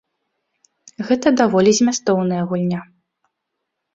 [1.09, 2.79] Гэта даволі змястоўная гульня.